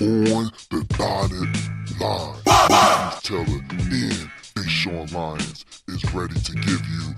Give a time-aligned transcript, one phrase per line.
[0.00, 2.34] on the dotted line.
[2.68, 7.14] News Teller and Deshaun Lyons is ready to give you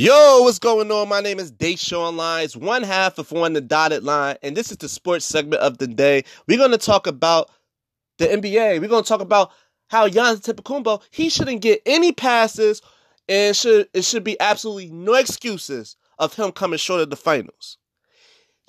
[0.00, 1.08] Yo, what's going on?
[1.08, 4.76] My name is Deshaun Lyons, one half of On the Dotted Line, and this is
[4.76, 6.22] the sports segment of the day.
[6.46, 7.50] We're going to talk about
[8.18, 8.80] the NBA.
[8.80, 9.50] We're going to talk about
[9.88, 12.80] how Giannis Antetokounmpo he shouldn't get any passes,
[13.28, 17.76] and should it should be absolutely no excuses of him coming short of the finals.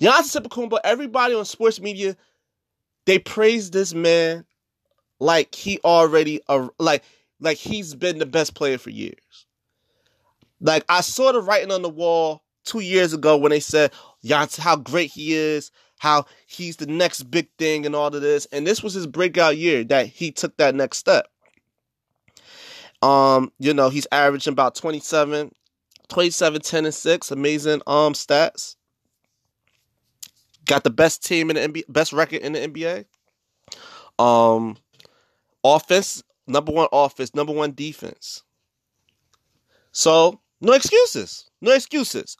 [0.02, 2.16] Giannis Antetokounmpo, everybody on sports media,
[3.06, 4.44] they praise this man
[5.20, 6.40] like he already
[6.80, 7.04] like
[7.38, 9.46] like he's been the best player for years.
[10.60, 13.92] Like I saw the writing on the wall two years ago when they said
[14.24, 18.46] Giannis how great he is, how he's the next big thing and all of this.
[18.52, 21.26] And this was his breakout year that he took that next step.
[23.02, 25.54] Um, you know, he's averaging about 27,
[26.08, 27.30] 27, 10, and 6.
[27.30, 28.76] Amazing um stats.
[30.66, 33.04] Got the best team in the NBA, best record in the NBA.
[34.22, 34.76] Um
[35.64, 38.42] offense, number one offense, number one defense.
[39.92, 41.50] So no excuses.
[41.60, 42.36] No excuses.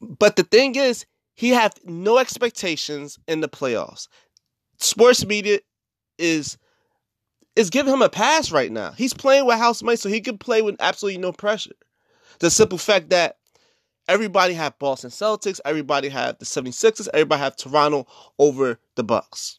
[0.00, 4.08] But the thing is, he have no expectations in the playoffs.
[4.78, 5.60] Sports media
[6.18, 6.58] is
[7.54, 8.92] is giving him a pass right now.
[8.92, 11.74] He's playing with house money, so he can play with absolutely no pressure.
[12.38, 13.36] The simple fact that
[14.08, 18.06] everybody have Boston Celtics, everybody have the 76ers, everybody have Toronto
[18.38, 19.58] over the Bucks.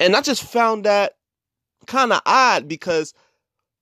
[0.00, 1.16] And I just found that
[1.86, 3.14] kind of odd because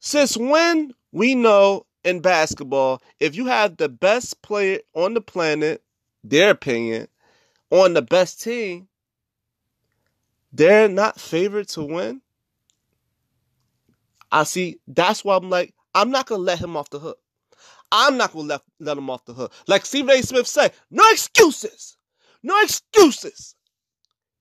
[0.01, 5.83] since when we know in basketball, if you have the best player on the planet,
[6.25, 7.09] their opinion,
[7.71, 8.89] on the best team,
[10.53, 12.21] they're not favored to win.
[14.33, 14.79] I see.
[14.87, 17.19] That's why I'm like, I'm not gonna let him off the hook.
[17.93, 19.53] I'm not gonna let, let him off the hook.
[19.67, 20.23] Like Stephen A.
[20.23, 21.97] Smith said, no excuses.
[22.43, 23.55] No excuses.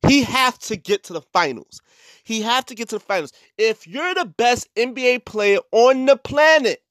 [0.08, 1.82] He have to get to the finals.
[2.24, 3.34] He have to get to the finals.
[3.58, 6.82] If you're the best NBA player on the planet,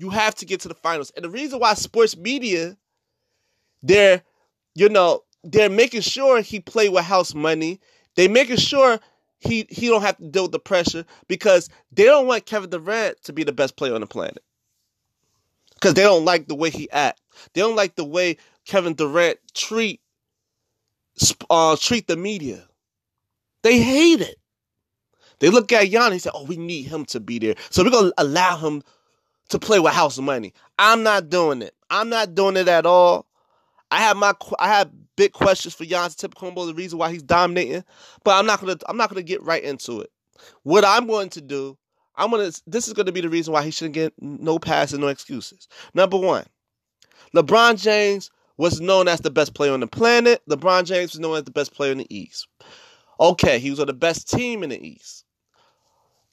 [0.00, 1.12] you have to get to the finals.
[1.14, 2.74] And the reason why sports media,
[3.82, 4.22] they're,
[4.74, 7.80] you know, they're making sure he play with house money.
[8.16, 8.98] They making sure
[9.40, 13.22] he he don't have to deal with the pressure because they don't want Kevin Durant
[13.24, 14.42] to be the best player on the planet.
[15.74, 17.20] Because they don't like the way he act.
[17.52, 20.00] They don't like the way Kevin Durant treat
[21.50, 22.66] uh, treat the media.
[23.62, 24.36] They hate it.
[25.40, 27.90] They look at Giannis and say, "Oh, we need him to be there, so we're
[27.90, 28.82] gonna allow him
[29.50, 31.74] to play with house money." I'm not doing it.
[31.90, 33.26] I'm not doing it at all.
[33.90, 37.84] I have my I have big questions for Giannis Antetokounmpo, the reason why he's dominating,
[38.24, 40.10] but I'm not gonna I'm not gonna get right into it.
[40.62, 41.76] What I'm going to do,
[42.16, 45.08] I'm gonna this is gonna be the reason why he shouldn't get no passes, no
[45.08, 45.68] excuses.
[45.92, 46.44] Number one,
[47.34, 50.42] LeBron James was known as the best player on the planet.
[50.48, 52.46] LeBron James was known as the best player in the East.
[53.18, 55.24] Okay, he was on the best team in the East.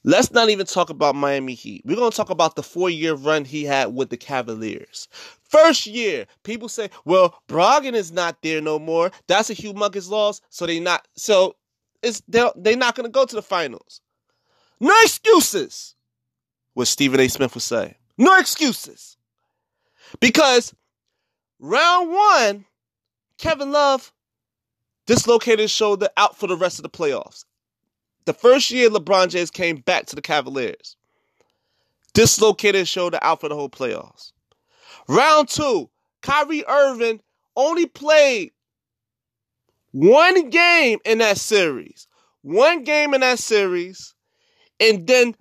[0.07, 1.81] Let's not even talk about Miami Heat.
[1.83, 5.09] We're going to talk about the four year run he had with the Cavaliers.
[5.43, 9.11] First year, people say, well, Brogdon is not there no more.
[9.27, 10.39] That's a humongous loss.
[10.49, 11.57] So they're not so
[12.01, 13.99] it's they're, they're not going to go to the finals.
[14.79, 15.93] No excuses.
[16.73, 17.27] What Stephen A.
[17.27, 17.97] Smith would say.
[18.17, 19.17] No excuses.
[20.21, 20.73] Because
[21.59, 22.65] round one,
[23.37, 24.13] Kevin Love
[25.05, 27.43] dislocated his shoulder out for the rest of the playoffs.
[28.27, 30.97] The first year LeBron James came back to the Cavaliers,
[32.13, 34.33] dislocated his shoulder out for the whole playoffs.
[35.07, 35.89] Round two,
[36.21, 37.21] Kyrie Irving
[37.55, 38.51] only played
[39.91, 42.09] one game in that series.
[42.41, 44.13] One game in that series.
[44.77, 45.33] And then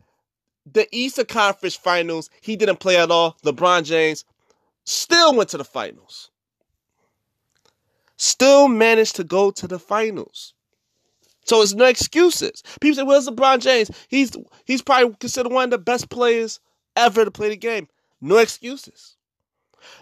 [0.65, 3.37] the Eastern Conference Finals, he didn't play at all.
[3.45, 4.25] LeBron James
[4.85, 6.31] still went to the finals.
[8.17, 10.55] Still managed to go to the finals.
[11.47, 12.63] So it's no excuses.
[12.81, 13.91] People say, "Well, it's LeBron James.
[14.09, 14.33] He's
[14.65, 16.61] he's probably considered one of the best players
[16.97, 17.89] ever to play the game."
[18.21, 19.17] No excuses.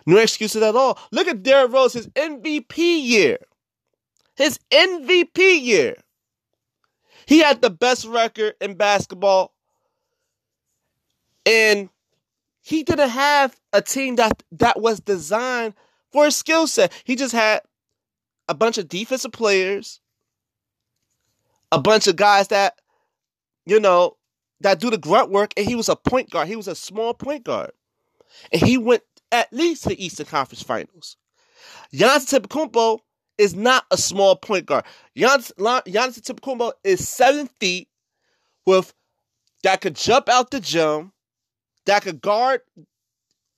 [0.06, 0.98] No excuses at all.
[1.10, 3.38] Look at Derrick Rose, his MVP year.
[4.36, 5.96] His MVP year.
[7.26, 9.54] He had the best record in basketball.
[11.46, 11.90] And
[12.62, 15.74] he didn't have a team that that was designed
[16.10, 16.92] for his skill set.
[17.04, 17.60] He just had
[18.48, 20.00] a bunch of defensive players
[21.74, 22.78] a bunch of guys that,
[23.66, 24.16] you know,
[24.60, 26.48] that do the grunt work, and he was a point guard.
[26.48, 27.72] He was a small point guard.
[28.52, 31.16] And he went at least to the Eastern Conference Finals.
[31.92, 33.00] Giannis Antetokounmpo
[33.36, 34.84] is not a small point guard.
[35.16, 37.88] Giannis, Giannis Antetokounmpo is seven feet
[38.66, 38.94] with
[39.64, 41.12] that could jump out the gym,
[41.86, 42.60] that could guard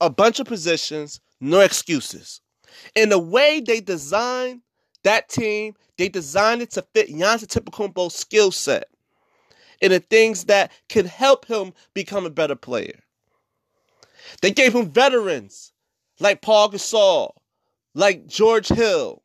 [0.01, 2.41] a bunch of positions, no excuses.
[2.95, 4.63] And the way they designed
[5.07, 8.89] that team, they designed it to fit Giannis Antetokounmpo's skill set
[9.81, 13.01] and the things that could help him become a better player.
[14.43, 15.73] They gave him veterans
[16.19, 17.31] like Paul Gasol,
[17.95, 19.23] like George Hill.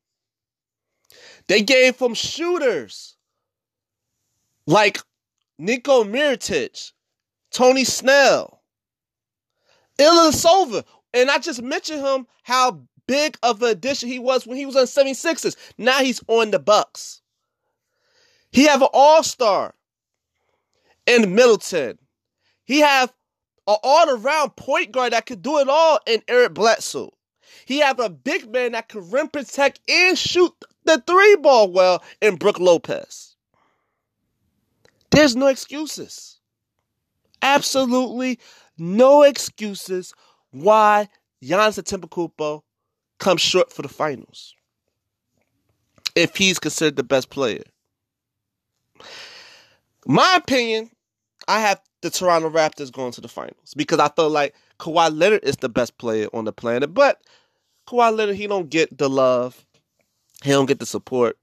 [1.47, 3.15] They gave him shooters
[4.67, 4.99] like
[5.57, 6.91] Nico Mirotic,
[7.51, 8.61] Tony Snell,
[9.99, 10.85] Ilyasova.
[11.13, 14.77] And I just mentioned him how big of an addition he was when he was
[14.77, 15.57] on 76ers.
[15.77, 17.21] Now he's on the Bucks.
[18.53, 19.75] He have an all-star
[21.05, 21.97] in Middleton.
[22.63, 23.13] He have
[23.67, 27.11] an all-around point guard that could do it all in Eric Bledsoe.
[27.65, 30.53] He have a big man that can rim protect and shoot
[30.85, 33.35] the three ball well in Brook Lopez.
[35.09, 36.39] There's no excuses.
[37.41, 38.39] Absolutely
[38.77, 40.13] no excuses
[40.51, 41.09] why
[41.43, 42.61] Giannis Antetokounmpo
[43.21, 44.55] comes short for the finals.
[46.15, 47.63] If he's considered the best player.
[50.05, 50.89] My opinion,
[51.47, 55.43] I have the Toronto Raptors going to the finals because I feel like Kawhi Leonard
[55.43, 57.21] is the best player on the planet, but
[57.87, 59.63] Kawhi Leonard he don't get the love,
[60.43, 61.37] he don't get the support,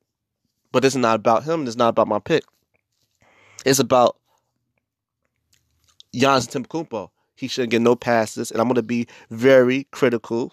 [0.73, 1.67] but it's not about him.
[1.67, 2.43] It's not about my pick.
[3.65, 4.17] It's about
[6.15, 7.11] Giannis Antetokounmpo.
[7.37, 10.53] He shouldn't get no passes, and I'm going to be very critical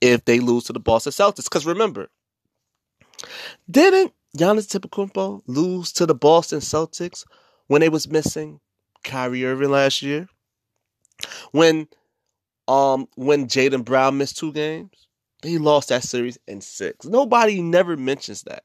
[0.00, 1.44] if they lose to the Boston Celtics.
[1.44, 2.08] Because remember,
[3.70, 7.24] didn't Giannis Antetokounmpo lose to the Boston Celtics
[7.66, 8.60] when they was missing
[9.04, 10.28] Kyrie Irving last year?
[11.52, 11.88] When
[12.68, 15.08] um when Jaylen Brown missed two games,
[15.42, 17.06] he lost that series in six.
[17.06, 18.64] Nobody never mentions that.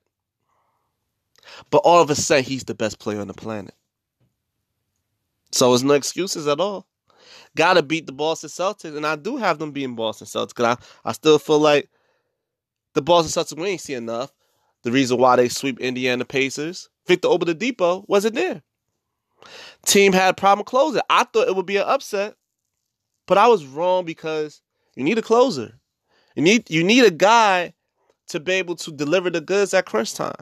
[1.69, 3.75] But all of a sudden, he's the best player on the planet.
[5.51, 6.87] So there's no excuses at all.
[7.55, 10.53] Gotta beat the Boston Celtics, and I do have them beating Boston Celtics.
[10.53, 11.89] Cause I, I still feel like
[12.93, 14.31] the Boston Celtics we ain't see enough.
[14.83, 18.61] The reason why they sweep Indiana Pacers, Victor Oladipo wasn't there.
[19.85, 21.01] Team had a problem closing.
[21.09, 22.35] I thought it would be an upset,
[23.25, 24.61] but I was wrong because
[24.95, 25.79] you need a closer.
[26.35, 27.73] You need you need a guy
[28.27, 30.35] to be able to deliver the goods at crunch time.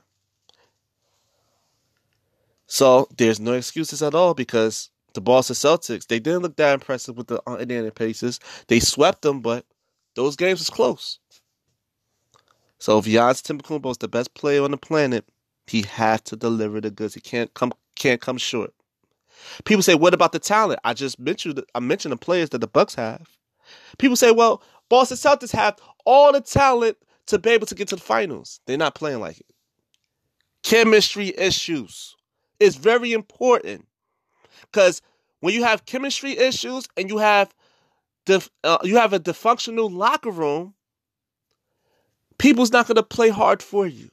[2.67, 7.17] So there's no excuses at all because the Boston Celtics they didn't look that impressive
[7.17, 8.39] with the Indiana Pacers.
[8.67, 9.65] They swept them, but
[10.15, 11.19] those games was close.
[12.79, 15.25] So if Giannis Antetokounmpo is the best player on the planet,
[15.67, 17.13] he has to deliver the goods.
[17.13, 18.73] He can't come can't come short.
[19.65, 22.67] People say, "What about the talent?" I just mentioned I mentioned the players that the
[22.67, 23.27] Bucks have.
[23.97, 27.95] People say, "Well, Boston Celtics have all the talent to be able to get to
[27.95, 28.59] the finals.
[28.65, 29.45] They're not playing like it.
[30.63, 32.15] Chemistry issues
[32.59, 33.85] is very important
[34.71, 35.01] because
[35.39, 37.53] when you have chemistry issues and you have
[38.25, 40.73] dif- uh, you have a dysfunctional locker room,
[42.37, 44.09] people's not going to play hard for you.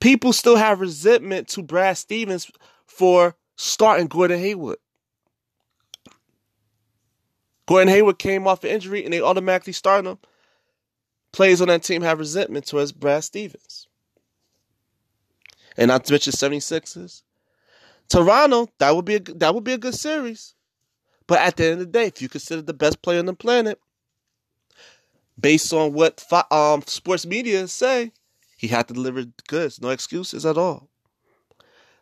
[0.00, 2.50] People still have resentment to Brad Stevens
[2.86, 4.78] for starting Gordon Hayward.
[7.66, 10.18] Gordon Hayward came off injury and they automatically started him.
[11.32, 13.88] Players on that team have resentment towards Brad Stevens.
[15.76, 17.22] And not to mention 76ers.
[18.08, 20.54] Toronto, that would be a, that would be a good series.
[21.26, 23.34] But at the end of the day, if you consider the best player on the
[23.34, 23.80] planet,
[25.40, 28.12] based on what um, sports media say,
[28.56, 29.80] he had to deliver goods.
[29.80, 30.88] No excuses at all.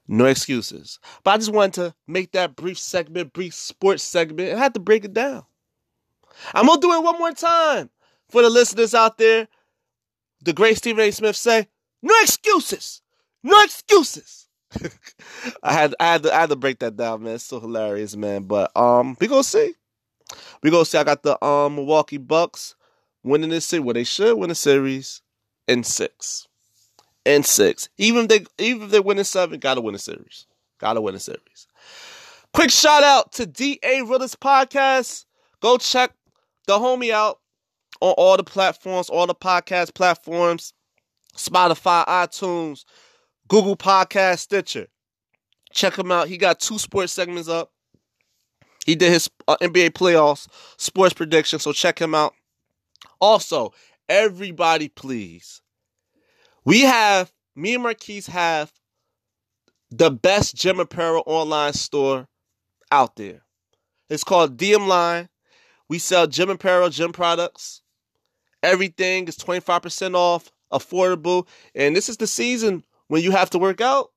[0.09, 0.99] No excuses.
[1.23, 4.81] But I just wanted to make that brief segment, brief sports segment, I had to
[4.81, 5.45] break it down.
[6.55, 7.91] I'm gonna do it one more time
[8.29, 9.49] for the listeners out there.
[10.43, 11.11] The great Stephen A.
[11.11, 11.69] Smith say,
[12.03, 13.03] "No excuses,
[13.43, 14.49] no excuses."
[15.63, 17.35] I had I had to I had to break that down, man.
[17.35, 18.45] It's so hilarious, man.
[18.45, 19.75] But um, we gonna see.
[20.63, 20.99] We gonna see.
[20.99, 22.75] I got the um Milwaukee Bucks
[23.23, 23.85] winning this series.
[23.85, 25.23] Well, they should win the series
[25.69, 26.49] in six.
[27.25, 27.89] In six.
[27.99, 30.47] Even if they even if they win in seven, gotta win a series.
[30.79, 31.67] Gotta win a series.
[32.53, 35.25] Quick shout out to DA Realist Podcast.
[35.61, 36.13] Go check
[36.67, 37.39] the homie out
[38.01, 40.75] on all the platforms, all the podcast platforms,
[41.37, 42.85] Spotify, iTunes,
[43.49, 44.89] Google Podcast, Stitcher.
[45.73, 46.29] Check him out.
[46.29, 47.73] He got two sports segments up.
[48.85, 52.35] He did his uh, NBA playoffs sports prediction, so check him out.
[53.21, 53.73] Also,
[54.09, 55.63] everybody, please.
[56.65, 58.73] We have me and Marquise have
[59.91, 62.29] the best gym apparel online store
[62.91, 63.43] out there.
[64.11, 65.29] It's called DM Line.
[65.89, 67.83] We sell gym apparel, gym products,
[68.63, 71.49] Everything is 25% off, affordable.
[71.75, 74.11] And this is the season when you have to work out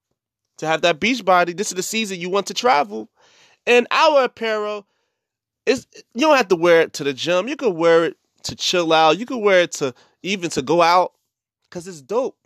[0.57, 1.53] to have that beach body.
[1.53, 3.09] This is the season you want to travel.
[3.67, 4.85] And our apparel
[5.65, 7.47] is you don't have to wear it to the gym.
[7.47, 9.17] You could wear it to chill out.
[9.17, 11.13] You could wear it to even to go out
[11.69, 12.37] because it's dope.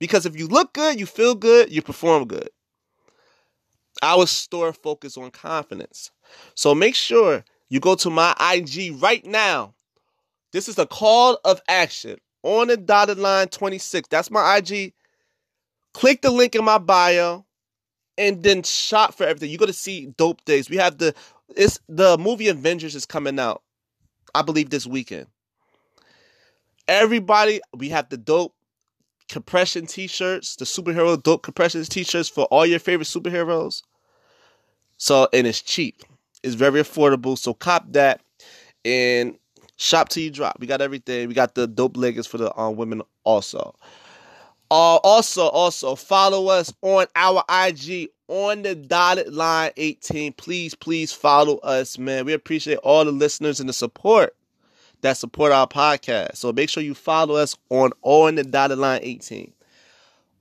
[0.00, 2.50] Because if you look good, you feel good, you perform good.
[4.02, 6.10] Our store focus on confidence.
[6.54, 9.74] So make sure you go to my IG right now.
[10.52, 14.08] This is a call of action on the dotted line 26.
[14.08, 14.92] That's my IG.
[15.94, 17.44] Click the link in my bio
[18.18, 19.50] and then shop for everything.
[19.50, 20.68] You're gonna see dope things.
[20.68, 21.14] We have the
[21.56, 23.62] it's the movie Avengers is coming out,
[24.34, 25.26] I believe this weekend.
[26.86, 28.54] Everybody, we have the dope
[29.28, 33.82] compression t-shirts, the superhero dope compression t-shirts for all your favorite superheroes.
[34.96, 36.02] So and it's cheap.
[36.42, 37.38] It's very affordable.
[37.38, 38.20] So cop that
[38.84, 39.38] and
[39.76, 40.58] shop till you drop.
[40.60, 41.28] We got everything.
[41.28, 43.74] We got the dope leggings for the um, women also.
[44.74, 50.32] Uh, also, also follow us on our IG on the dotted line 18.
[50.32, 52.24] Please, please follow us, man.
[52.24, 54.34] We appreciate all the listeners and the support
[55.02, 56.38] that support our podcast.
[56.38, 59.52] So make sure you follow us on on the dotted line 18.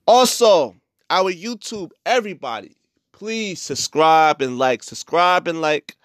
[0.07, 0.77] Also,
[1.11, 2.75] our YouTube, everybody,
[3.11, 5.95] please subscribe and like, subscribe and like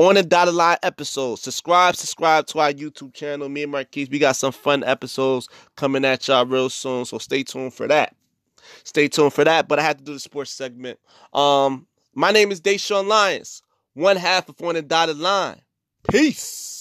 [0.00, 1.42] on the dotted line episodes.
[1.42, 3.50] Subscribe, subscribe to our YouTube channel.
[3.50, 7.04] Me and Marquise, we got some fun episodes coming at y'all real soon.
[7.04, 8.16] So stay tuned for that.
[8.82, 9.68] Stay tuned for that.
[9.68, 10.98] But I had to do the sports segment.
[11.34, 15.60] Um, my name is Deshaun Lyons, one half of on the dotted line.
[16.10, 16.79] Peace.